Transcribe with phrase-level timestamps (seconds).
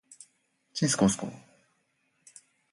[0.73, 1.27] ちんすこうすこ